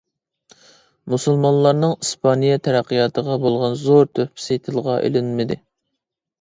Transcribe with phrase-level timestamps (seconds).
[1.13, 5.63] مۇسۇلمانلارنىڭ ئىسپانىيە تەرەققىياتىغا بولغان زور تۆھپىسى تىلغا ئېلىنمىدى.